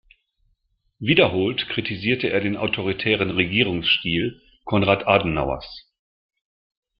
Wiederholt 0.97 1.69
kritisierte 1.69 2.31
er 2.31 2.39
den 2.41 2.57
autoritären 2.57 3.29
Regierungsstil 3.29 4.41
Konrad 4.65 5.05
Adenauers. 5.05 5.91